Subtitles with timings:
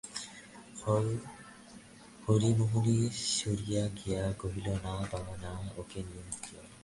[2.25, 2.97] হরিমোহিনী
[3.33, 6.65] সরিয়া গিয়া কহিলেন, না বাবা, না, ওকে নিয়ে যাও।